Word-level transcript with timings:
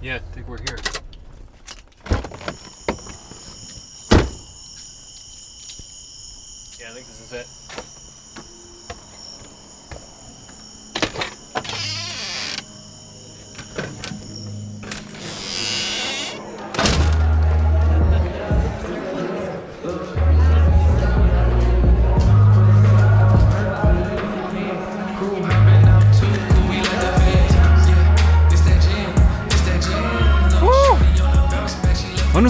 Yeah, 0.00 0.16
I 0.16 0.18
think 0.32 0.46
we're 0.46 0.58
here. 0.58 0.78
Yeah, 6.78 6.88
I 6.88 6.94
think 6.94 7.06
this 7.06 7.20
is 7.20 7.32
it. 7.32 7.67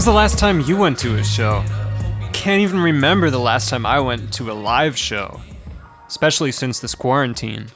The 0.08 0.14
last 0.14 0.38
time 0.38 0.62
you 0.62 0.74
went 0.74 0.98
to 0.98 1.16
a 1.16 1.22
show? 1.22 1.62
Can't 2.32 2.62
even 2.62 2.80
remember 2.80 3.28
the 3.28 3.38
last 3.38 3.68
time 3.68 3.84
I 3.84 4.00
went 4.00 4.32
to 4.32 4.50
a 4.50 4.54
live 4.54 4.96
show, 4.96 5.38
especially 6.06 6.50
since 6.50 6.80
this 6.80 6.94
quarantine. 6.94 7.66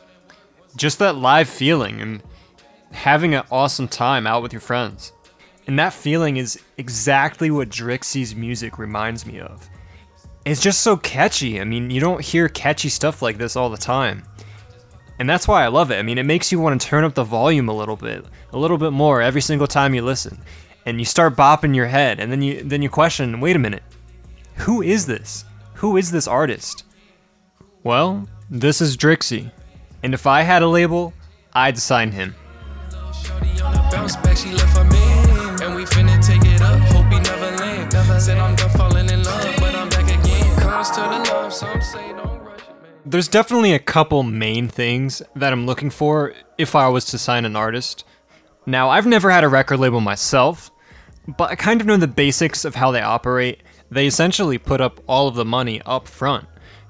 Just 0.75 0.99
that 0.99 1.17
live 1.17 1.47
feeling 1.47 2.01
and 2.01 2.23
having 2.91 3.35
an 3.35 3.45
awesome 3.51 3.87
time 3.87 4.27
out 4.27 4.43
with 4.43 4.51
your 4.51 4.63
friends. 4.63 5.13
And 5.67 5.79
that 5.79 5.93
feeling 5.93 6.39
is 6.39 6.59
exactly 6.79 7.51
what 7.51 7.69
Drixie's 7.69 8.35
music 8.35 8.79
reminds 8.79 9.27
me 9.27 9.39
of. 9.39 9.69
It's 10.47 10.62
just 10.62 10.81
so 10.81 10.97
catchy. 10.97 11.61
I 11.61 11.65
mean, 11.65 11.91
you 11.91 12.01
don't 12.01 12.25
hear 12.25 12.49
catchy 12.49 12.89
stuff 12.89 13.21
like 13.21 13.37
this 13.37 13.57
all 13.57 13.69
the 13.69 13.77
time. 13.77 14.23
And 15.19 15.29
that's 15.29 15.47
why 15.47 15.65
I 15.65 15.69
love 15.69 15.91
it. 15.91 15.99
I 15.99 16.03
mean, 16.03 16.17
it 16.17 16.25
makes 16.25 16.51
you 16.51 16.59
want 16.59 16.81
to 16.81 16.89
turn 16.89 17.05
up 17.05 17.12
the 17.12 17.25
volume 17.25 17.69
a 17.69 17.77
little 17.77 17.97
bit, 17.97 18.25
a 18.53 18.59
little 18.59 18.79
bit 18.79 18.95
more 18.95 19.21
every 19.21 19.43
single 19.43 19.67
time 19.67 19.95
you 19.95 20.01
listen. 20.01 20.43
And 20.85 20.99
you 20.99 21.05
start 21.05 21.37
bopping 21.37 21.77
your 21.77 21.87
head, 21.87 22.19
and 22.19 22.33
then 22.33 22.43
you 22.43 22.62
then 22.62 22.83
you 22.83 22.91
question, 22.91 23.41
wait 23.41 23.55
a 23.55 23.59
minute, 23.59 23.84
who 24.56 24.83
is 24.83 25.06
this? 25.06 25.45
Who 25.75 25.97
is 25.97 26.11
this 26.11 26.27
artist? 26.27 26.84
Well, 27.84 28.29
this 28.51 28.81
is 28.81 28.97
Drixie, 28.97 29.53
and 30.03 30.12
if 30.12 30.27
I 30.27 30.43
had 30.43 30.62
a 30.62 30.69
label, 30.69 31.12
I'd 31.53 31.79
sign 31.79 32.11
him. 32.11 32.34
There's 43.05 43.28
definitely 43.28 43.73
a 43.73 43.78
couple 43.78 44.23
main 44.25 44.67
things 44.67 45.23
that 45.37 45.53
I'm 45.53 45.65
looking 45.65 45.91
for 45.91 46.34
if 46.59 46.75
I 46.75 46.89
was 46.89 47.05
to 47.06 47.19
sign 47.19 47.45
an 47.45 47.55
artist. 47.55 48.05
Now, 48.67 48.91
I've 48.91 49.06
never 49.06 49.31
had 49.31 49.45
a 49.45 49.49
record 49.49 49.78
label 49.78 50.01
myself, 50.01 50.72
but 51.27 51.51
I 51.51 51.55
kind 51.55 51.81
of 51.81 51.87
know 51.87 51.97
the 51.97 52.09
basics 52.09 52.65
of 52.65 52.75
how 52.75 52.91
they 52.91 53.01
operate. 53.01 53.62
They 53.91 54.06
essentially 54.06 54.59
put 54.59 54.81
up 54.81 55.01
all 55.06 55.28
of 55.28 55.34
the 55.34 55.45
money 55.45 55.81
up 55.87 56.09
front 56.09 56.48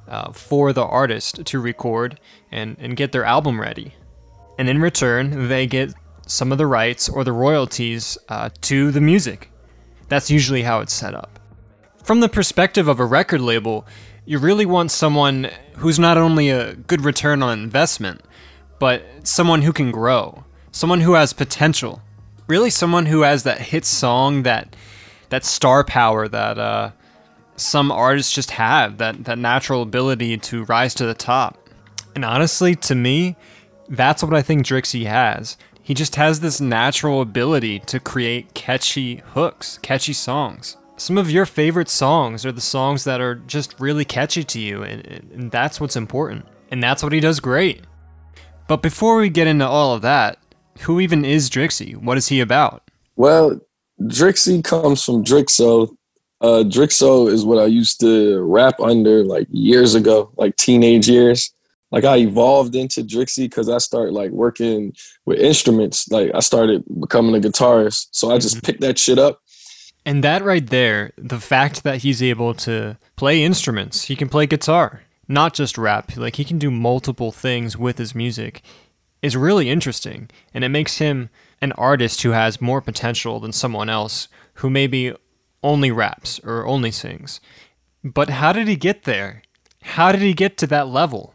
uh, 0.08 0.32
for 0.32 0.72
the 0.72 0.84
artist 0.84 1.44
to 1.44 1.60
record 1.60 2.18
and, 2.50 2.76
and 2.78 2.96
get 2.96 3.12
their 3.12 3.24
album 3.24 3.60
ready. 3.60 3.94
And 4.58 4.68
in 4.68 4.80
return, 4.80 5.48
they 5.48 5.66
get 5.66 5.92
some 6.26 6.52
of 6.52 6.58
the 6.58 6.66
rights 6.66 7.08
or 7.08 7.24
the 7.24 7.32
royalties 7.32 8.16
uh, 8.28 8.50
to 8.62 8.90
the 8.90 9.00
music. 9.00 9.50
That's 10.08 10.30
usually 10.30 10.62
how 10.62 10.80
it's 10.80 10.92
set 10.92 11.14
up. 11.14 11.38
From 12.02 12.20
the 12.20 12.28
perspective 12.28 12.88
of 12.88 13.00
a 13.00 13.04
record 13.04 13.40
label, 13.40 13.86
you 14.24 14.38
really 14.38 14.66
want 14.66 14.90
someone 14.90 15.50
who's 15.78 15.98
not 15.98 16.16
only 16.16 16.48
a 16.48 16.74
good 16.74 17.04
return 17.04 17.42
on 17.42 17.58
investment, 17.58 18.22
but 18.78 19.02
someone 19.22 19.62
who 19.62 19.72
can 19.72 19.90
grow, 19.90 20.44
someone 20.70 21.00
who 21.00 21.14
has 21.14 21.32
potential. 21.32 22.02
Really 22.46 22.70
someone 22.70 23.06
who 23.06 23.22
has 23.22 23.44
that 23.44 23.60
hit 23.60 23.84
song 23.84 24.42
that 24.42 24.74
that 25.28 25.44
star 25.44 25.82
power 25.82 26.28
that 26.28 26.58
uh, 26.58 26.90
some 27.56 27.90
artists 27.90 28.32
just 28.32 28.52
have, 28.52 28.98
that 28.98 29.24
that 29.24 29.38
natural 29.38 29.82
ability 29.82 30.36
to 30.38 30.64
rise 30.64 30.94
to 30.94 31.06
the 31.06 31.14
top. 31.14 31.58
And 32.14 32.24
honestly, 32.24 32.74
to 32.76 32.94
me, 32.94 33.36
that's 33.88 34.22
what 34.22 34.34
I 34.34 34.42
think 34.42 34.66
Drixie 34.66 35.06
has. 35.06 35.56
He 35.82 35.94
just 35.94 36.16
has 36.16 36.40
this 36.40 36.60
natural 36.60 37.20
ability 37.20 37.80
to 37.80 37.98
create 37.98 38.54
catchy 38.54 39.22
hooks, 39.34 39.78
catchy 39.82 40.12
songs. 40.12 40.76
Some 40.96 41.18
of 41.18 41.30
your 41.30 41.46
favorite 41.46 41.88
songs 41.88 42.46
are 42.46 42.52
the 42.52 42.60
songs 42.60 43.04
that 43.04 43.20
are 43.20 43.34
just 43.34 43.78
really 43.80 44.04
catchy 44.04 44.44
to 44.44 44.60
you, 44.60 44.82
and, 44.82 45.04
and 45.32 45.50
that's 45.50 45.80
what's 45.80 45.96
important. 45.96 46.46
And 46.70 46.82
that's 46.82 47.02
what 47.02 47.12
he 47.12 47.20
does 47.20 47.40
great. 47.40 47.82
But 48.68 48.82
before 48.82 49.16
we 49.16 49.28
get 49.28 49.48
into 49.48 49.66
all 49.66 49.94
of 49.94 50.02
that, 50.02 50.38
who 50.80 51.00
even 51.00 51.24
is 51.24 51.50
Drixie? 51.50 51.96
What 51.96 52.18
is 52.18 52.28
he 52.28 52.40
about? 52.40 52.90
Well, 53.16 53.60
Drixie 54.00 54.64
comes 54.64 55.04
from 55.04 55.24
Drixo. 55.24 55.94
Uh, 56.40 56.64
Drixo 56.66 57.30
is 57.30 57.44
what 57.44 57.58
I 57.58 57.66
used 57.66 58.00
to 58.00 58.40
rap 58.42 58.80
under 58.80 59.24
like 59.24 59.46
years 59.50 59.94
ago, 59.94 60.32
like 60.36 60.56
teenage 60.56 61.08
years. 61.08 61.52
Like 61.92 62.04
I 62.04 62.16
evolved 62.16 62.74
into 62.74 63.02
Drixie 63.02 63.44
because 63.44 63.68
I 63.68 63.78
started 63.78 64.12
like 64.12 64.30
working 64.30 64.94
with 65.26 65.38
instruments. 65.38 66.10
Like 66.10 66.30
I 66.34 66.40
started 66.40 66.82
becoming 67.00 67.36
a 67.36 67.46
guitarist, 67.46 68.08
so 68.10 68.32
I 68.32 68.38
just 68.38 68.62
picked 68.64 68.80
that 68.80 68.98
shit 68.98 69.18
up. 69.18 69.40
And 70.04 70.24
that 70.24 70.42
right 70.42 70.66
there, 70.66 71.12
the 71.16 71.38
fact 71.38 71.84
that 71.84 71.98
he's 71.98 72.22
able 72.22 72.54
to 72.54 72.98
play 73.14 73.44
instruments, 73.44 74.04
he 74.04 74.16
can 74.16 74.28
play 74.28 74.46
guitar, 74.46 75.02
not 75.28 75.54
just 75.54 75.78
rap, 75.78 76.16
like 76.16 76.36
he 76.36 76.44
can 76.44 76.58
do 76.58 76.70
multiple 76.70 77.30
things 77.30 77.76
with 77.76 77.98
his 77.98 78.14
music, 78.14 78.62
is 79.22 79.36
really 79.36 79.70
interesting. 79.70 80.28
And 80.52 80.64
it 80.64 80.68
makes 80.68 80.98
him 80.98 81.30
an 81.60 81.72
artist 81.72 82.22
who 82.22 82.30
has 82.30 82.60
more 82.60 82.80
potential 82.80 83.40
than 83.40 83.52
someone 83.52 83.88
else 83.88 84.28
who 84.54 84.68
maybe 84.68 85.14
only 85.62 85.90
raps 85.90 86.40
or 86.40 86.66
only 86.66 86.90
sings. 86.90 87.40
But 88.02 88.30
how 88.30 88.52
did 88.52 88.66
he 88.68 88.76
get 88.76 89.04
there? 89.04 89.42
How 89.82 90.10
did 90.12 90.20
he 90.22 90.34
get 90.34 90.56
to 90.58 90.66
that 90.68 90.88
level? 90.88 91.34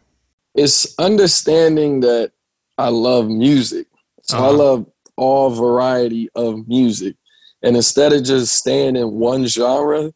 It's 0.54 0.94
understanding 0.98 2.00
that 2.00 2.32
I 2.76 2.88
love 2.90 3.28
music, 3.28 3.86
so 4.22 4.36
I 4.38 4.40
Uh-huh. 4.48 4.52
love 4.52 4.86
all 5.16 5.50
variety 5.50 6.28
of 6.34 6.68
music. 6.68 7.16
And 7.62 7.74
instead 7.76 8.12
of 8.12 8.22
just 8.22 8.54
staying 8.54 8.96
in 8.96 9.10
one 9.12 9.46
genre, 9.46 10.12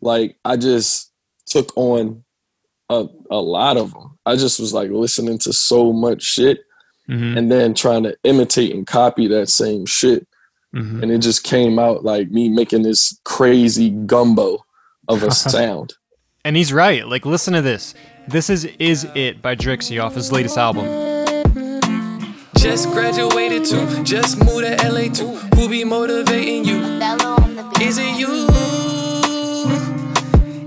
like 0.00 0.36
I 0.44 0.56
just 0.56 1.12
took 1.46 1.76
on 1.76 2.24
a, 2.88 3.06
a 3.30 3.36
lot 3.36 3.76
of 3.76 3.92
them. 3.92 4.18
I 4.24 4.36
just 4.36 4.58
was 4.60 4.72
like 4.72 4.90
listening 4.90 5.38
to 5.40 5.52
so 5.52 5.92
much 5.92 6.22
shit 6.22 6.60
Mm-hmm. 7.08 7.38
and 7.38 7.52
then 7.52 7.72
trying 7.72 8.02
to 8.02 8.16
imitate 8.24 8.74
and 8.74 8.84
copy 8.84 9.28
that 9.28 9.48
same 9.48 9.86
shit. 9.86 10.26
Mm-hmm. 10.74 11.04
And 11.04 11.12
it 11.12 11.18
just 11.18 11.44
came 11.44 11.78
out 11.78 12.04
like 12.04 12.30
me 12.30 12.48
making 12.48 12.82
this 12.82 13.20
crazy 13.24 13.90
gumbo 13.90 14.64
of 15.06 15.22
a 15.22 15.30
sound. 15.34 15.94
And 16.44 16.56
he's 16.56 16.72
right. 16.72 17.06
Like, 17.06 17.24
listen 17.24 17.54
to 17.54 17.62
this. 17.62 17.94
This 18.26 18.50
is 18.50 18.64
Is 18.80 19.06
It 19.14 19.40
by 19.40 19.54
Drixie 19.54 20.02
off 20.02 20.16
his 20.16 20.32
latest 20.32 20.58
album. 20.58 20.84
Just 22.58 22.90
graduated 22.90 23.64
too, 23.64 24.02
just 24.02 24.38
moved 24.38 24.66
to 24.66 24.88
LA 24.88 25.08
too. 25.12 25.36
Who 25.54 25.68
be 25.68 25.84
motivating 25.84 26.64
you? 26.64 26.78
Is 27.80 27.98
it 27.98 28.18
you? 28.18 28.48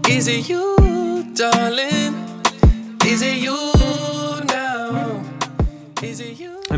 Is 0.07 0.27
it 0.29 0.47
you, 0.47 1.33
darling? 1.33 2.15
Is 3.05 3.21
it 3.21 3.39
you 3.39 3.78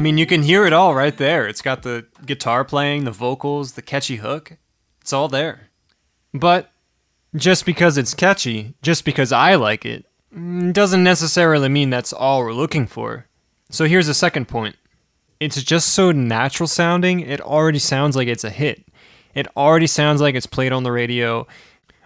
mean, 0.02 0.18
you 0.18 0.26
can 0.26 0.44
hear 0.44 0.66
it 0.66 0.74
all 0.74 0.94
right 0.94 1.16
there. 1.16 1.48
It's 1.48 1.62
got 1.62 1.84
the 1.84 2.06
guitar 2.26 2.66
playing, 2.66 3.06
the 3.06 3.12
vocals, 3.12 3.74
the 3.74 3.82
catchy 3.82 4.18
hook. 4.18 4.58
It's 5.02 5.14
all 5.14 5.28
there. 5.28 5.70
But 6.34 6.72
just 7.36 7.66
because 7.66 7.98
it's 7.98 8.14
catchy, 8.14 8.74
just 8.82 9.06
because 9.06 9.32
I 9.32 9.56
like 9.56 9.86
it, 9.86 10.06
mm, 10.36 10.74
doesn't 10.74 11.04
necessarily 11.04 11.70
mean 11.70 11.90
that's 11.90 12.14
all 12.14 12.40
we're 12.40 12.54
looking 12.54 12.88
for. 12.88 13.28
So 13.70 13.86
here's 13.86 14.08
a 14.08 14.14
second 14.14 14.48
point. 14.48 14.76
It's 15.40 15.64
just 15.64 15.90
so 15.90 16.12
natural 16.12 16.68
sounding, 16.68 17.22
it 17.22 17.42
already 17.42 17.80
sounds 17.80 18.16
like 18.16 18.28
it's 18.28 18.44
a 18.44 18.50
hit. 18.50 18.86
It 19.34 19.48
already 19.56 19.88
sounds 19.88 20.22
like 20.22 20.36
it's 20.36 20.46
played 20.46 20.72
on 20.72 20.84
the 20.84 20.92
radio. 20.92 21.48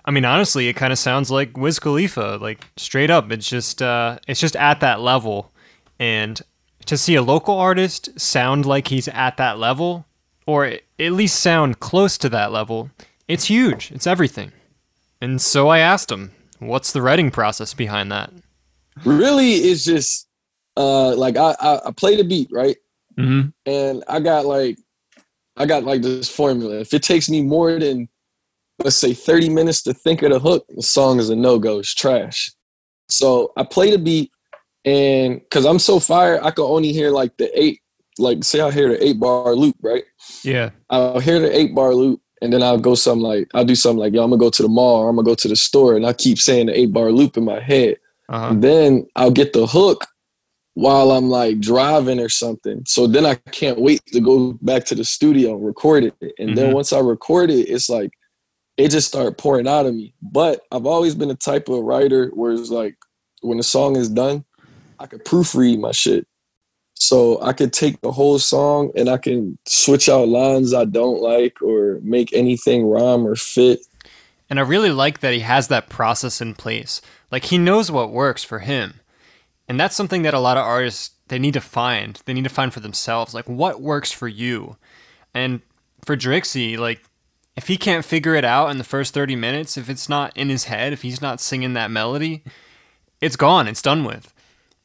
I 0.06 0.12
mean, 0.12 0.26
honestly, 0.26 0.68
it 0.70 0.74
kind 0.74 0.94
of 0.94 1.00
sounds 1.00 1.32
like 1.32 1.58
Wiz 1.58 1.80
Khalifa, 1.80 2.38
like 2.40 2.66
straight 2.78 3.10
up. 3.10 3.32
It's 3.32 3.50
just, 3.50 3.82
uh, 3.82 4.20
it's 4.28 4.40
just 4.40 4.56
at 4.56 4.80
that 4.80 5.02
level, 5.02 5.52
and 6.00 6.42
to 6.86 6.98
see 6.98 7.16
a 7.16 7.22
local 7.22 7.58
artist 7.58 8.20
sound 8.20 8.66
like 8.66 8.90
he's 8.90 9.08
at 9.08 9.38
that 9.38 9.58
level, 9.58 10.06
or 10.46 10.66
at 10.66 11.12
least 11.12 11.40
sound 11.40 11.80
close 11.80 12.18
to 12.20 12.30
that 12.30 12.52
level, 12.52 12.92
it's 13.28 13.46
huge. 13.46 13.92
It's 13.92 14.08
everything. 14.08 14.52
And 15.22 15.42
so 15.42 15.70
I 15.70 15.80
asked 15.80 16.12
him, 16.12 16.32
what's 16.60 16.92
the 16.92 17.02
writing 17.02 17.32
process 17.32 17.74
behind 17.74 18.12
that? 18.12 18.32
really, 19.04 19.56
it's 19.56 19.84
just 19.84 20.28
uh 20.78 21.16
like 21.16 21.38
I, 21.38 21.56
I, 21.60 21.80
I 21.88 21.92
play 21.92 22.16
the 22.16 22.24
beat, 22.24 22.50
right? 22.52 22.78
Mm-hmm. 23.18 23.50
and 23.66 24.04
I 24.10 24.20
got 24.20 24.46
like 24.46 24.78
I 25.56 25.66
got 25.66 25.84
like 25.84 26.02
this 26.02 26.30
formula. 26.30 26.80
If 26.80 26.94
it 26.94 27.02
takes 27.02 27.30
me 27.30 27.42
more 27.42 27.80
than 27.80 28.10
let's 28.84 28.98
say 28.98 29.14
30 29.14 29.50
minutes 29.50 29.82
to 29.84 29.94
think 29.94 30.22
of 30.22 30.32
the 30.32 30.40
hook, 30.40 30.66
the 30.68 30.84
song 30.84 31.20
is 31.20 31.30
a 31.30 31.36
no-go, 31.36 31.80
it's 31.80 31.94
trash. 31.94 32.52
So 33.08 33.54
I 33.56 33.64
play 33.64 33.92
the 33.92 33.98
beat 33.98 34.32
and 34.86 35.42
cause 35.50 35.66
I'm 35.66 35.80
so 35.80 36.00
fired, 36.00 36.42
I 36.44 36.52
can 36.52 36.64
only 36.64 36.94
hear 36.94 37.10
like 37.12 37.36
the 37.38 37.50
eight 37.60 37.82
like 38.18 38.44
say 38.46 38.62
I 38.62 38.72
hear 38.72 38.88
the 38.90 39.04
eight 39.06 39.20
bar 39.20 39.54
loop, 39.56 39.76
right? 39.82 40.04
Yeah. 40.44 40.70
I'll 40.90 41.20
hear 41.20 41.40
the 41.40 41.54
eight 41.54 41.76
bar 41.76 41.94
loop 41.94 42.22
and 42.42 42.54
then 42.54 42.64
I'll 42.64 42.78
go 42.78 42.96
something 42.96 43.24
like 43.24 43.50
I'll 43.54 43.66
do 43.66 43.76
something 43.76 44.00
like, 44.00 44.14
yo, 44.14 44.24
I'm 44.24 44.30
gonna 44.30 44.40
go 44.40 44.50
to 44.50 44.62
the 44.64 44.70
mall 44.70 45.02
or 45.02 45.10
I'm 45.10 45.16
gonna 45.18 45.26
go 45.26 45.36
to 45.36 45.48
the 45.48 45.56
store 45.56 45.96
and 45.98 46.06
I 46.06 46.14
keep 46.14 46.38
saying 46.40 46.68
the 46.68 46.80
eight 46.80 46.94
bar 46.94 47.12
loop 47.12 47.36
in 47.36 47.44
my 47.44 47.60
head. 47.60 47.98
Uh-huh. 48.30 48.54
Then 48.58 49.06
I'll 49.16 49.32
get 49.32 49.52
the 49.54 49.68
hook 49.68 50.06
while 50.76 51.12
I'm 51.12 51.30
like 51.30 51.60
driving 51.60 52.20
or 52.20 52.30
something. 52.30 52.84
So 52.86 53.08
then 53.08 53.26
I 53.26 53.36
can't 53.36 53.80
wait 53.80 54.02
to 54.08 54.20
go 54.20 54.54
back 54.62 54.86
to 54.86 54.96
the 54.96 55.04
studio 55.06 55.56
and 55.56 55.66
record 55.66 56.04
it. 56.06 56.34
And 56.38 56.58
then 56.58 56.72
Mhm. 56.72 56.74
once 56.74 56.92
I 56.94 57.00
record 57.00 57.50
it, 57.50 57.70
it's 57.70 57.90
like 57.90 58.12
it 58.78 58.90
just 58.90 59.08
started 59.08 59.38
pouring 59.38 59.68
out 59.68 59.86
of 59.86 59.96
me. 59.96 60.14
But 60.22 60.62
I've 60.72 60.86
always 60.86 61.16
been 61.16 61.32
a 61.32 61.36
type 61.36 61.70
of 61.70 61.84
writer 61.84 62.30
where 62.34 62.52
it's 62.52 62.70
like 62.70 62.96
when 63.42 63.58
the 63.58 63.64
song 63.64 63.96
is 63.96 64.10
done, 64.10 64.44
I 65.00 65.08
could 65.08 65.26
proofread 65.26 65.80
my 65.80 65.92
shit. 65.92 66.28
So 66.96 67.42
I 67.42 67.54
could 67.54 67.74
take 67.74 68.00
the 68.02 68.12
whole 68.12 68.40
song 68.40 68.92
and 68.96 69.10
I 69.10 69.18
can 69.18 69.58
switch 69.66 70.08
out 70.08 70.30
lines 70.30 70.74
I 70.74 70.86
don't 70.86 71.22
like 71.22 71.62
or 71.62 72.00
make 72.02 72.34
anything 72.34 72.88
rhyme 72.88 73.28
or 73.28 73.36
fit. 73.36 73.86
And 74.50 74.60
I 74.60 74.64
really 74.64 74.92
like 74.92 75.20
that 75.20 75.34
he 75.34 75.42
has 75.42 75.68
that 75.68 75.90
process 75.90 76.40
in 76.40 76.56
place. 76.56 77.02
Like 77.32 77.46
he 77.46 77.58
knows 77.58 77.92
what 77.92 78.12
works 78.12 78.44
for 78.44 78.60
him. 78.60 79.02
And 79.68 79.80
that's 79.80 79.96
something 79.96 80.22
that 80.22 80.34
a 80.34 80.40
lot 80.40 80.58
of 80.58 80.66
artists 80.66 81.12
they 81.28 81.40
need 81.40 81.56
to 81.56 81.62
find. 81.62 82.22
They 82.26 82.34
need 82.34 82.44
to 82.44 82.50
find 82.50 82.74
for 82.74 82.80
themselves 82.80 83.34
like 83.34 83.50
what 83.50 83.82
works 83.82 84.12
for 84.12 84.28
you. 84.28 84.78
And 85.34 85.62
for 86.06 86.16
Drixie, 86.16 86.78
like 86.78 87.04
if 87.56 87.68
he 87.68 87.78
can't 87.78 88.06
figure 88.06 88.36
it 88.36 88.46
out 88.46 88.70
in 88.70 88.78
the 88.78 88.84
first 88.84 89.14
30 89.14 89.36
minutes, 89.36 89.78
if 89.78 89.90
it's 89.90 90.08
not 90.08 90.36
in 90.38 90.50
his 90.50 90.66
head, 90.66 90.94
if 90.94 91.02
he's 91.02 91.22
not 91.22 91.42
singing 91.42 91.74
that 91.74 91.92
melody, 91.92 92.44
it's 93.22 93.36
gone, 93.36 93.68
it's 93.68 93.82
done 93.82 94.04
with. 94.04 94.34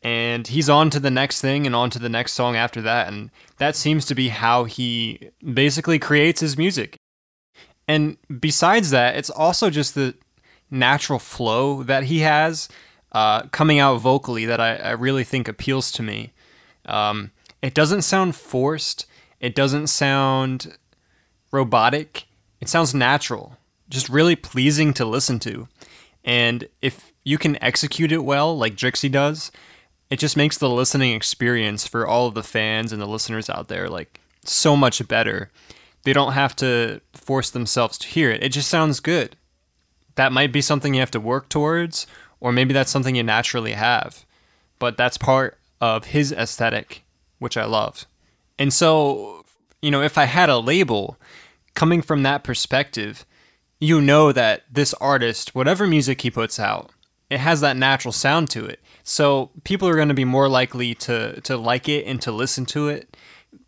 And 0.02 0.47
he's 0.47 0.70
on 0.70 0.88
to 0.91 1.00
the 1.00 1.11
next 1.11 1.41
thing 1.41 1.67
and 1.67 1.76
on 1.76 1.91
to 1.91 1.99
the 1.99 2.08
next 2.08 2.32
song 2.32 2.56
after 2.56 2.81
that. 2.81 3.08
And 3.08 3.31
that 3.58 3.76
seems 3.76 4.06
to 4.06 4.14
be 4.14 4.29
how 4.29 4.64
he 4.64 5.31
basically 5.44 5.99
creates 5.99 6.41
his 6.41 6.56
music. 6.56 6.97
And 7.87 8.17
besides 8.41 8.91
that, 8.91 9.17
it's 9.17 9.31
also 9.31 9.69
just 9.69 9.94
the 9.94 10.14
natural 10.70 11.19
flow 11.19 11.82
that 11.82 12.05
he 12.05 12.20
has 12.20 12.69
uh, 13.12 13.43
coming 13.49 13.79
out 13.79 14.00
vocally 14.00 14.47
that 14.47 14.61
I, 14.61 14.76
I 14.76 14.91
really 14.93 15.25
think 15.25 15.49
appeals 15.49 15.91
to 15.93 16.02
me. 16.02 16.32
Um, 16.87 17.32
it 17.61 17.75
doesn't 17.75 18.02
sound 18.02 18.37
forced, 18.37 19.06
it 19.41 19.55
doesn't 19.55 19.88
sound 19.88 20.76
robotic, 21.50 22.26
it 22.61 22.69
sounds 22.69 22.94
natural, 22.94 23.56
just 23.88 24.08
really 24.08 24.37
pleasing 24.37 24.94
to 24.94 25.05
listen 25.05 25.38
to. 25.41 25.69
And 26.25 26.69
if 26.81 27.12
you 27.25 27.38
can 27.38 27.62
execute 27.62 28.12
it 28.12 28.25
well, 28.25 28.56
like 28.56 28.76
Drixie 28.76 29.11
does, 29.11 29.50
it 30.11 30.19
just 30.19 30.37
makes 30.37 30.59
the 30.59 30.69
listening 30.69 31.15
experience 31.15 31.87
for 31.87 32.07
all 32.07 32.27
of 32.27 32.35
the 32.35 32.43
fans 32.43 32.93
and 32.93 33.01
the 33.01 33.07
listeners 33.07 33.49
out 33.49 33.69
there 33.69 33.89
like 33.89 34.21
so 34.45 34.77
much 34.77 35.07
better. 35.07 35.51
They 36.03 36.12
don't 36.12 36.33
have 36.33 36.57
to 36.57 37.01
force 37.12 37.51
themselves 37.51 37.97
to 37.99 38.09
hear 38.09 38.31
it. 38.31 38.43
It 38.43 38.51
just 38.51 38.69
sounds 38.69 39.01
good. 39.01 39.37
That 40.17 40.33
might 40.33 40.53
be 40.53 40.61
something 40.61 40.95
you 40.95 41.01
have 41.01 41.11
to 41.12 41.21
work 41.21 41.49
towards, 41.49 42.07
or 42.41 42.53
maybe 42.53 42.75
that's 42.75 42.91
something 42.91 43.15
you 43.15 43.23
naturally 43.23 43.73
have. 43.73 44.25
But 44.79 44.97
that's 44.97 45.17
part 45.17 45.59
of 45.81 46.07
his 46.07 46.33
aesthetic, 46.33 47.05
which 47.39 47.57
I 47.57 47.65
love. 47.65 48.07
And 48.59 48.73
so, 48.73 49.45
you 49.81 49.91
know, 49.91 50.03
if 50.03 50.19
I 50.19 50.25
had 50.25 50.49
a 50.49 50.59
label 50.59 51.17
coming 51.75 52.03
from 52.03 52.23
that 52.23 52.43
perspective, 52.43 53.25
you 53.79 54.01
know 54.01 54.33
that 54.33 54.65
this 54.71 54.93
artist, 54.95 55.55
whatever 55.55 55.87
music 55.87 56.23
he 56.23 56.31
puts 56.31 56.59
out, 56.59 56.91
it 57.31 57.38
has 57.38 57.61
that 57.61 57.77
natural 57.77 58.12
sound 58.12 58.50
to 58.50 58.67
it. 58.67 58.81
So 59.05 59.50
people 59.65 59.88
are 59.88 59.94
going 59.94 60.09
to 60.09 60.15
be 60.15 60.25
more 60.25 60.49
likely 60.49 60.94
to 60.97 61.41
to 61.43 61.56
like 61.56 61.88
it 61.88 62.06
and 62.06 62.21
to 62.23 62.32
listen 62.32 62.67
to 62.67 62.88
it. 62.88 63.17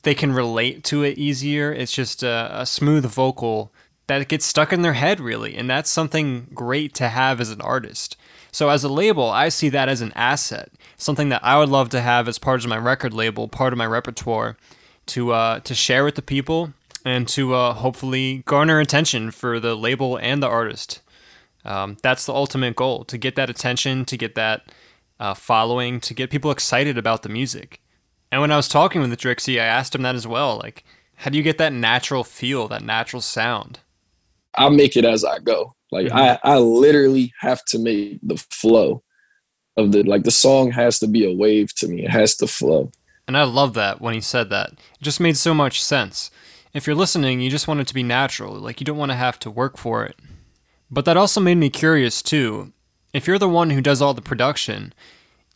They 0.02 0.14
can 0.14 0.32
relate 0.32 0.84
to 0.84 1.02
it 1.04 1.18
easier. 1.18 1.72
It's 1.72 1.92
just 1.92 2.22
a, 2.22 2.50
a 2.52 2.66
smooth 2.66 3.06
vocal 3.06 3.72
that 4.08 4.28
gets 4.28 4.44
stuck 4.44 4.72
in 4.72 4.82
their 4.82 4.94
head, 4.94 5.20
really, 5.20 5.56
and 5.56 5.70
that's 5.70 5.90
something 5.90 6.48
great 6.52 6.92
to 6.94 7.08
have 7.08 7.40
as 7.40 7.50
an 7.50 7.60
artist. 7.60 8.16
So 8.50 8.68
as 8.68 8.84
a 8.84 8.88
label, 8.88 9.30
I 9.30 9.48
see 9.48 9.68
that 9.70 9.88
as 9.88 10.00
an 10.00 10.12
asset, 10.14 10.70
something 10.96 11.30
that 11.30 11.42
I 11.42 11.58
would 11.58 11.68
love 11.68 11.88
to 11.90 12.00
have 12.00 12.28
as 12.28 12.38
part 12.38 12.62
of 12.62 12.68
my 12.68 12.76
record 12.76 13.14
label, 13.14 13.48
part 13.48 13.72
of 13.72 13.78
my 13.78 13.86
repertoire, 13.86 14.56
to 15.06 15.32
uh, 15.32 15.60
to 15.60 15.74
share 15.74 16.04
with 16.04 16.16
the 16.16 16.22
people 16.22 16.74
and 17.04 17.26
to 17.28 17.54
uh, 17.54 17.74
hopefully 17.74 18.42
garner 18.46 18.80
attention 18.80 19.30
for 19.30 19.58
the 19.58 19.74
label 19.74 20.16
and 20.16 20.42
the 20.42 20.48
artist. 20.48 21.00
Um, 21.64 21.96
that's 22.02 22.26
the 22.26 22.34
ultimate 22.34 22.76
goal 22.76 23.04
to 23.04 23.18
get 23.18 23.36
that 23.36 23.50
attention, 23.50 24.04
to 24.06 24.16
get 24.16 24.34
that 24.34 24.72
uh, 25.20 25.34
following, 25.34 26.00
to 26.00 26.14
get 26.14 26.30
people 26.30 26.50
excited 26.50 26.98
about 26.98 27.22
the 27.22 27.28
music. 27.28 27.80
And 28.30 28.40
when 28.40 28.50
I 28.50 28.56
was 28.56 28.68
talking 28.68 29.00
with 29.00 29.16
Drixie, 29.18 29.60
I 29.60 29.64
asked 29.64 29.94
him 29.94 30.02
that 30.02 30.14
as 30.14 30.26
well. 30.26 30.58
Like, 30.58 30.84
how 31.16 31.30
do 31.30 31.36
you 31.36 31.44
get 31.44 31.58
that 31.58 31.72
natural 31.72 32.24
feel, 32.24 32.66
that 32.68 32.82
natural 32.82 33.22
sound? 33.22 33.80
I 34.56 34.68
make 34.68 34.96
it 34.96 35.04
as 35.04 35.24
I 35.24 35.38
go. 35.38 35.74
Like 35.90 36.06
Mhm. 36.06 36.12
I, 36.12 36.38
I 36.42 36.58
literally 36.58 37.32
have 37.40 37.64
to 37.66 37.78
make 37.78 38.18
the 38.22 38.36
flow 38.50 39.02
of 39.76 39.92
the 39.92 40.02
like 40.02 40.24
the 40.24 40.30
song 40.30 40.70
has 40.72 40.98
to 40.98 41.06
be 41.06 41.24
a 41.24 41.34
wave 41.34 41.74
to 41.76 41.88
me. 41.88 42.04
It 42.04 42.10
has 42.10 42.34
to 42.36 42.46
flow. 42.46 42.90
And 43.28 43.36
I 43.36 43.44
love 43.44 43.74
that 43.74 44.00
when 44.00 44.14
he 44.14 44.20
said 44.20 44.50
that. 44.50 44.72
It 44.72 45.02
just 45.02 45.20
made 45.20 45.36
so 45.36 45.54
much 45.54 45.82
sense. 45.82 46.30
If 46.74 46.86
you're 46.86 46.96
listening, 46.96 47.40
you 47.40 47.50
just 47.50 47.68
want 47.68 47.80
it 47.80 47.86
to 47.86 47.94
be 47.94 48.02
natural. 48.02 48.54
Like, 48.54 48.80
you 48.80 48.84
don't 48.84 48.96
want 48.96 49.12
to 49.12 49.16
have 49.16 49.38
to 49.40 49.50
work 49.50 49.76
for 49.76 50.04
it. 50.04 50.16
But 50.92 51.06
that 51.06 51.16
also 51.16 51.40
made 51.40 51.56
me 51.56 51.70
curious, 51.70 52.22
too. 52.22 52.72
If 53.14 53.26
you're 53.26 53.38
the 53.38 53.48
one 53.48 53.70
who 53.70 53.80
does 53.80 54.02
all 54.02 54.12
the 54.12 54.20
production, 54.22 54.92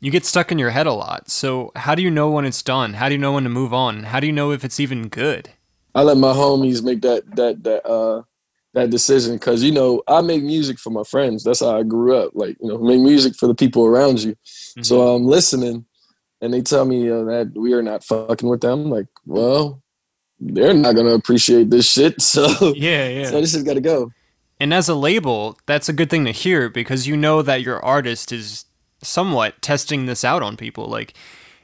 you 0.00 0.11
get 0.11 0.25
stuck 0.25 0.50
in 0.50 0.59
your 0.59 0.71
head 0.71 0.87
a 0.87 0.93
lot. 0.93 1.31
So, 1.31 1.73
how 1.77 1.94
do 1.94 2.03
you 2.03 2.11
know 2.11 2.31
when 2.31 2.47
it's 2.47 2.62
done? 2.62 2.94
How 2.94 3.09
do 3.09 3.15
you 3.15 3.21
know 3.21 3.33
when 3.33 3.44
to 3.44 3.50
move 3.50 3.75
on? 3.75 4.05
How 4.05 4.19
do 4.19 4.27
you 4.27 4.33
know 4.33 4.50
if 4.50 4.65
it's 4.65 4.81
even 4.81 5.09
good? 5.09 5.50
I 5.94 6.03
let 6.03 6.17
my 6.17 6.33
homies 6.33 6.83
make 6.83 7.03
that 7.03 7.25
that 7.37 7.65
that 7.65 7.87
uh 7.87 8.23
that 8.75 8.91
decision 8.91 9.35
because 9.35 9.62
you 9.62 9.73
know 9.73 10.03
I 10.06 10.21
make 10.21 10.43
music 10.43 10.79
for 10.79 10.91
my 10.91 11.03
friends. 11.03 11.43
That's 11.43 11.61
how 11.61 11.79
I 11.79 11.83
grew 11.83 12.15
up. 12.17 12.33
Like 12.35 12.56
you 12.61 12.69
know, 12.69 12.79
make 12.79 13.00
music 13.00 13.35
for 13.35 13.47
the 13.47 13.55
people 13.55 13.87
around 13.87 14.23
you. 14.23 14.37
So 14.44 15.15
I'm 15.15 15.25
listening, 15.25 15.87
and 16.43 16.53
they 16.53 16.61
tell 16.61 16.85
me 16.85 17.11
uh, 17.11 17.25
that 17.25 17.53
we 17.56 17.73
are 17.73 17.83
not 17.83 18.05
fucking 18.05 18.49
with 18.49 18.61
them. 18.61 18.91
like, 18.91 19.06
well, 19.25 19.83
they're 20.38 20.75
not 20.75 20.94
gonna 20.94 21.15
appreciate 21.15 21.71
this 21.71 21.91
shit. 21.91 22.21
So 22.21 22.75
yeah, 22.75 23.09
yeah. 23.09 23.31
so 23.31 23.41
this 23.41 23.55
has 23.55 23.62
got 23.62 23.75
to 23.75 23.81
go. 23.81 24.12
And 24.58 24.73
as 24.73 24.88
a 24.88 24.94
label, 24.94 25.58
that's 25.67 25.88
a 25.88 25.93
good 25.93 26.11
thing 26.11 26.25
to 26.25 26.32
hear 26.32 26.69
because 26.69 27.06
you 27.06 27.17
know 27.17 27.43
that 27.43 27.62
your 27.62 27.85
artist 27.85 28.32
is 28.32 28.64
somewhat 29.03 29.61
testing 29.61 30.06
this 30.06 30.25
out 30.25 30.43
on 30.43 30.56
people. 30.56 30.87
Like, 30.87 31.14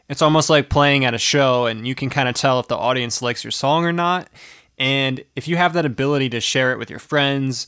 it's 0.08 0.22
almost 0.22 0.50
like 0.50 0.68
playing 0.68 1.04
at 1.04 1.14
a 1.14 1.18
show, 1.18 1.66
and 1.66 1.88
you 1.88 1.94
can 1.94 2.10
kind 2.10 2.28
of 2.28 2.34
tell 2.34 2.60
if 2.60 2.68
the 2.68 2.76
audience 2.76 3.22
likes 3.22 3.44
your 3.44 3.50
song 3.50 3.86
or 3.86 3.92
not. 3.92 4.28
And 4.78 5.24
if 5.36 5.48
you 5.48 5.56
have 5.56 5.72
that 5.72 5.86
ability 5.86 6.28
to 6.30 6.40
share 6.40 6.72
it 6.72 6.78
with 6.78 6.90
your 6.90 6.98
friends, 6.98 7.66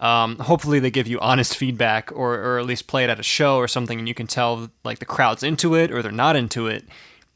um, 0.00 0.38
hopefully 0.38 0.78
they 0.78 0.90
give 0.90 1.08
you 1.08 1.18
honest 1.20 1.56
feedback 1.56 2.12
or, 2.12 2.34
or 2.34 2.58
at 2.58 2.66
least 2.66 2.86
play 2.86 3.04
it 3.04 3.10
at 3.10 3.18
a 3.18 3.24
show 3.24 3.56
or 3.56 3.68
something, 3.68 3.98
and 3.98 4.08
you 4.08 4.14
can 4.14 4.26
tell 4.26 4.70
like 4.84 4.98
the 4.98 5.04
crowd's 5.04 5.42
into 5.42 5.74
it 5.74 5.90
or 5.90 6.02
they're 6.02 6.12
not 6.12 6.36
into 6.36 6.66
it. 6.66 6.84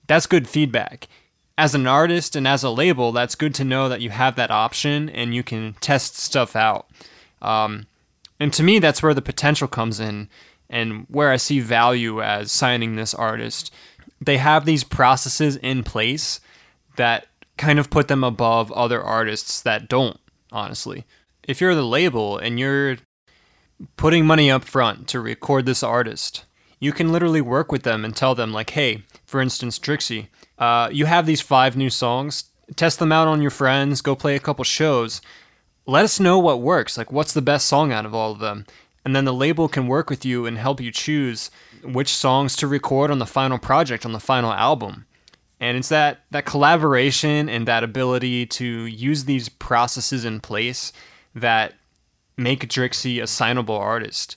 That's 0.06 0.26
good 0.26 0.48
feedback. 0.48 1.08
As 1.56 1.74
an 1.74 1.86
artist 1.86 2.34
and 2.34 2.46
as 2.46 2.62
a 2.62 2.70
label, 2.70 3.12
that's 3.12 3.34
good 3.34 3.54
to 3.56 3.64
know 3.64 3.88
that 3.88 4.00
you 4.00 4.10
have 4.10 4.36
that 4.36 4.50
option 4.50 5.08
and 5.08 5.34
you 5.34 5.42
can 5.42 5.74
test 5.80 6.16
stuff 6.16 6.56
out. 6.56 6.88
Um, 7.42 7.86
and 8.40 8.52
to 8.54 8.62
me, 8.62 8.78
that's 8.78 9.02
where 9.02 9.12
the 9.12 9.20
potential 9.20 9.68
comes 9.68 10.00
in 10.00 10.28
and 10.70 11.04
where 11.08 11.30
I 11.30 11.36
see 11.36 11.60
value 11.60 12.22
as 12.22 12.50
signing 12.50 12.96
this 12.96 13.12
artist. 13.12 13.70
They 14.20 14.38
have 14.38 14.64
these 14.64 14.84
processes 14.84 15.56
in 15.56 15.82
place 15.82 16.40
that 16.96 17.26
kind 17.58 17.78
of 17.78 17.90
put 17.90 18.08
them 18.08 18.24
above 18.24 18.72
other 18.72 19.02
artists 19.02 19.60
that 19.60 19.88
don't, 19.88 20.18
honestly. 20.50 21.04
If 21.46 21.60
you're 21.60 21.74
the 21.74 21.82
label 21.82 22.38
and 22.38 22.58
you're 22.58 22.96
putting 23.96 24.24
money 24.24 24.50
up 24.50 24.64
front 24.64 25.08
to 25.08 25.20
record 25.20 25.66
this 25.66 25.82
artist, 25.82 26.44
you 26.78 26.92
can 26.92 27.12
literally 27.12 27.40
work 27.40 27.70
with 27.70 27.82
them 27.82 28.04
and 28.04 28.16
tell 28.16 28.34
them, 28.34 28.52
like, 28.52 28.70
hey, 28.70 29.02
for 29.26 29.40
instance, 29.40 29.78
Drixie, 29.78 30.28
uh, 30.58 30.88
you 30.90 31.06
have 31.06 31.26
these 31.26 31.40
five 31.40 31.76
new 31.76 31.90
songs, 31.90 32.44
test 32.76 32.98
them 32.98 33.12
out 33.12 33.28
on 33.28 33.42
your 33.42 33.50
friends, 33.50 34.00
go 34.00 34.16
play 34.16 34.34
a 34.36 34.40
couple 34.40 34.64
shows 34.64 35.20
let 35.86 36.04
us 36.04 36.20
know 36.20 36.38
what 36.38 36.60
works. 36.60 36.96
Like, 36.96 37.12
what's 37.12 37.32
the 37.32 37.42
best 37.42 37.66
song 37.66 37.92
out 37.92 38.06
of 38.06 38.14
all 38.14 38.32
of 38.32 38.38
them? 38.38 38.66
And 39.04 39.16
then 39.16 39.24
the 39.24 39.34
label 39.34 39.68
can 39.68 39.88
work 39.88 40.08
with 40.08 40.24
you 40.24 40.46
and 40.46 40.56
help 40.58 40.80
you 40.80 40.92
choose 40.92 41.50
which 41.82 42.14
songs 42.14 42.54
to 42.56 42.68
record 42.68 43.10
on 43.10 43.18
the 43.18 43.26
final 43.26 43.58
project, 43.58 44.06
on 44.06 44.12
the 44.12 44.20
final 44.20 44.52
album. 44.52 45.06
And 45.58 45.76
it's 45.76 45.88
that, 45.88 46.24
that 46.30 46.44
collaboration 46.44 47.48
and 47.48 47.66
that 47.66 47.84
ability 47.84 48.46
to 48.46 48.66
use 48.86 49.24
these 49.24 49.48
processes 49.48 50.24
in 50.24 50.40
place 50.40 50.92
that 51.34 51.74
make 52.36 52.68
Drixie 52.68 53.20
a 53.20 53.24
signable 53.24 53.78
artist. 53.78 54.36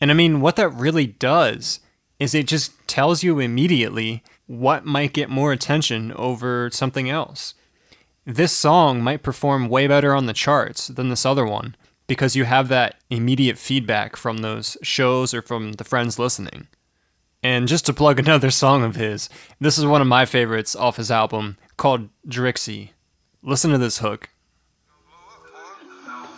And 0.00 0.10
I 0.10 0.14
mean, 0.14 0.40
what 0.40 0.56
that 0.56 0.70
really 0.70 1.06
does 1.06 1.80
is 2.18 2.34
it 2.34 2.46
just 2.46 2.72
tells 2.88 3.22
you 3.22 3.38
immediately 3.38 4.22
what 4.46 4.84
might 4.84 5.12
get 5.12 5.28
more 5.30 5.52
attention 5.52 6.12
over 6.12 6.70
something 6.72 7.08
else 7.10 7.54
this 8.28 8.52
song 8.52 9.02
might 9.02 9.22
perform 9.22 9.70
way 9.70 9.86
better 9.86 10.14
on 10.14 10.26
the 10.26 10.34
charts 10.34 10.88
than 10.88 11.08
this 11.08 11.24
other 11.24 11.46
one 11.46 11.74
because 12.06 12.36
you 12.36 12.44
have 12.44 12.68
that 12.68 12.96
immediate 13.08 13.56
feedback 13.56 14.16
from 14.16 14.38
those 14.38 14.76
shows 14.82 15.32
or 15.32 15.40
from 15.40 15.72
the 15.72 15.84
friends 15.84 16.18
listening. 16.18 16.68
And 17.42 17.66
just 17.66 17.86
to 17.86 17.94
plug 17.94 18.18
another 18.18 18.50
song 18.50 18.84
of 18.84 18.96
his, 18.96 19.30
this 19.58 19.78
is 19.78 19.86
one 19.86 20.02
of 20.02 20.06
my 20.06 20.26
favorites 20.26 20.76
off 20.76 20.98
his 20.98 21.10
album, 21.10 21.56
called 21.78 22.10
Drixie. 22.26 22.90
Listen 23.42 23.70
to 23.70 23.78
this 23.78 23.98
hook. 23.98 24.28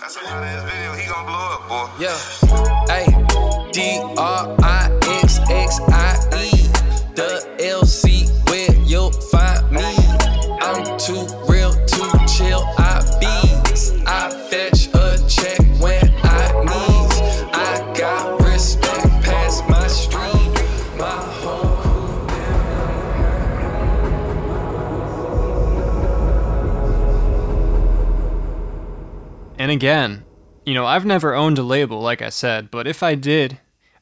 That's 0.00 0.14
a 0.14 0.20
hot 0.20 0.44
ass 0.44 0.70
video. 0.70 0.92
He 0.92 1.09
gonna 1.09 1.26
blow 1.26 1.56
up, 1.56 1.68
boy. 1.68 2.04
Yeah. 2.04 2.16
Hey. 2.87 3.70
D 3.73 4.00
R 4.16 4.56
I 4.62 4.97
X 5.23 5.38
X 5.49 5.80
I 5.88 6.39
And 29.71 29.77
again, 29.77 30.25
you 30.65 30.75
know, 30.75 30.85
I've 30.85 31.07
never 31.07 31.33
owned 31.33 31.57
a 31.57 31.62
label, 31.62 32.00
like 32.00 32.21
I 32.21 32.31
said, 32.31 32.73
but 32.73 32.89
if 32.89 33.05
I 33.05 33.15
did, 33.15 33.61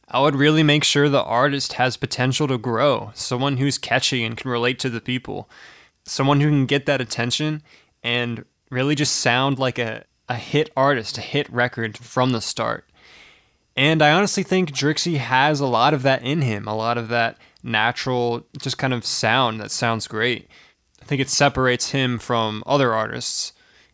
I 0.08 0.18
would 0.22 0.34
really 0.34 0.62
make 0.62 0.82
sure 0.82 1.10
the 1.10 1.22
artist 1.22 1.74
has 1.74 1.98
potential 1.98 2.48
to 2.48 2.56
grow. 2.56 3.10
Someone 3.12 3.58
who's 3.58 3.76
catchy 3.76 4.24
and 4.24 4.34
can 4.34 4.50
relate 4.50 4.78
to 4.78 4.88
the 4.88 5.02
people. 5.02 5.50
Someone 6.06 6.40
who 6.40 6.48
can 6.48 6.64
get 6.64 6.86
that 6.86 7.02
attention 7.02 7.62
and 8.02 8.46
really 8.70 8.94
just 8.94 9.16
sound 9.16 9.58
like 9.58 9.78
a, 9.78 10.04
a 10.26 10.36
hit 10.36 10.70
artist, 10.74 11.18
a 11.18 11.20
hit 11.20 11.52
record 11.52 11.98
from 11.98 12.32
the 12.32 12.40
start. 12.40 12.88
And 13.76 14.00
I 14.00 14.10
honestly 14.10 14.44
think 14.44 14.72
Drixie 14.72 15.18
has 15.18 15.60
a 15.60 15.66
lot 15.66 15.92
of 15.92 16.02
that 16.02 16.22
in 16.22 16.40
him, 16.40 16.66
a 16.66 16.74
lot 16.74 16.96
of 16.96 17.08
that 17.08 17.36
natural, 17.62 18.46
just 18.56 18.78
kind 18.78 18.94
of 18.94 19.04
sound 19.04 19.60
that 19.60 19.70
sounds 19.70 20.08
great. 20.08 20.48
I 21.02 21.04
think 21.04 21.20
it 21.20 21.28
separates 21.28 21.90
him 21.90 22.18
from 22.18 22.62
other 22.64 22.94
artists. 22.94 23.52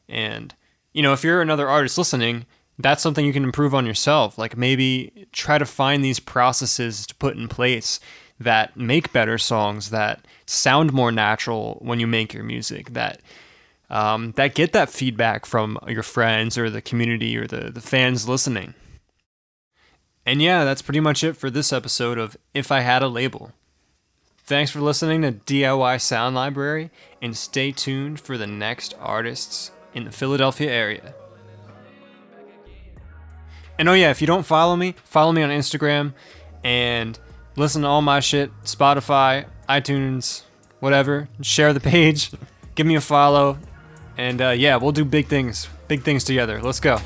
And, 0.08 0.54
you 0.94 1.02
know, 1.02 1.12
if 1.12 1.22
you're 1.22 1.42
another 1.42 1.68
artist 1.68 1.98
listening, 1.98 2.46
that's 2.78 3.02
something 3.02 3.26
you 3.26 3.32
can 3.32 3.44
improve 3.44 3.74
on 3.74 3.84
yourself. 3.84 4.38
Like 4.38 4.56
maybe 4.56 5.26
try 5.32 5.58
to 5.58 5.66
find 5.66 6.02
these 6.02 6.20
processes 6.20 7.06
to 7.06 7.14
put 7.16 7.36
in 7.36 7.48
place 7.48 8.00
that 8.40 8.76
make 8.76 9.12
better 9.12 9.36
songs, 9.36 9.90
that 9.90 10.24
sound 10.46 10.92
more 10.92 11.12
natural 11.12 11.78
when 11.82 12.00
you 12.00 12.06
make 12.06 12.32
your 12.32 12.44
music, 12.44 12.94
that 12.94 13.20
um, 13.90 14.32
that 14.32 14.54
get 14.54 14.72
that 14.72 14.88
feedback 14.88 15.44
from 15.44 15.78
your 15.86 16.02
friends 16.02 16.56
or 16.56 16.70
the 16.70 16.80
community 16.80 17.36
or 17.36 17.46
the, 17.46 17.70
the 17.70 17.80
fans 17.80 18.28
listening. 18.28 18.74
And 20.26 20.40
yeah, 20.40 20.64
that's 20.64 20.82
pretty 20.82 21.00
much 21.00 21.22
it 21.22 21.36
for 21.36 21.50
this 21.50 21.72
episode 21.72 22.18
of 22.18 22.36
If 22.54 22.72
I 22.72 22.80
Had 22.80 23.02
a 23.02 23.08
Label. 23.08 23.52
Thanks 24.38 24.70
for 24.70 24.80
listening 24.80 25.22
to 25.22 25.32
DIY 25.32 26.00
Sound 26.00 26.34
Library, 26.34 26.90
and 27.20 27.36
stay 27.36 27.72
tuned 27.72 28.20
for 28.20 28.36
the 28.36 28.46
next 28.46 28.94
artists 28.98 29.70
in 29.94 30.04
the 30.04 30.10
Philadelphia 30.10 30.70
area. 30.70 31.14
And 33.78 33.88
oh 33.88 33.94
yeah, 33.94 34.10
if 34.10 34.20
you 34.20 34.26
don't 34.26 34.44
follow 34.46 34.76
me, 34.76 34.94
follow 35.04 35.32
me 35.32 35.42
on 35.42 35.50
Instagram 35.50 36.12
and 36.62 37.18
listen 37.56 37.82
to 37.82 37.88
all 37.88 38.02
my 38.02 38.20
shit, 38.20 38.50
Spotify, 38.62 39.46
iTunes, 39.68 40.42
whatever. 40.80 41.28
Share 41.40 41.72
the 41.72 41.80
page, 41.80 42.30
give 42.74 42.86
me 42.86 42.94
a 42.94 43.00
follow, 43.00 43.58
and 44.16 44.40
uh, 44.40 44.50
yeah, 44.50 44.76
we'll 44.76 44.92
do 44.92 45.04
big 45.04 45.26
things, 45.26 45.68
big 45.88 46.02
things 46.02 46.24
together. 46.24 46.60
Let's 46.62 46.80
go. 46.80 47.00